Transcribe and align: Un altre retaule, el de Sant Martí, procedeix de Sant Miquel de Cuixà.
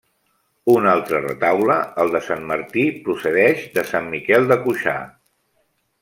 Un 0.75 0.85
altre 0.91 1.17
retaule, 1.25 1.75
el 2.03 2.09
de 2.15 2.21
Sant 2.29 2.47
Martí, 2.53 2.85
procedeix 3.09 3.61
de 3.79 3.83
Sant 3.93 4.09
Miquel 4.17 4.49
de 4.53 4.57
Cuixà. 4.65 4.97